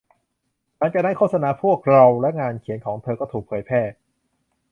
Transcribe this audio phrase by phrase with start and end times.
[0.77, 3.81] หลังจากนั้น โฆษณาของพวกเราและงานเขียนของเธอก็ถูกแผยแพร่